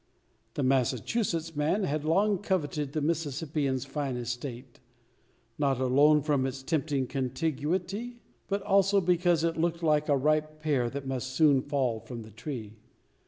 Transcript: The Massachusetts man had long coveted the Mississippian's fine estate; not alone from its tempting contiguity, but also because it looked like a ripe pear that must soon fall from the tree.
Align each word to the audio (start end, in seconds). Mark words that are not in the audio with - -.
The 0.55 0.63
Massachusetts 0.63 1.55
man 1.55 1.83
had 1.83 2.03
long 2.03 2.39
coveted 2.39 2.93
the 2.93 3.01
Mississippian's 3.01 3.85
fine 3.85 4.17
estate; 4.17 4.79
not 5.59 5.79
alone 5.79 6.23
from 6.23 6.47
its 6.47 6.63
tempting 6.63 7.05
contiguity, 7.05 8.23
but 8.47 8.63
also 8.63 8.99
because 8.99 9.43
it 9.43 9.57
looked 9.57 9.83
like 9.83 10.09
a 10.09 10.17
ripe 10.17 10.59
pear 10.59 10.89
that 10.89 11.05
must 11.05 11.35
soon 11.35 11.61
fall 11.61 11.99
from 11.99 12.23
the 12.23 12.31
tree. 12.31 12.77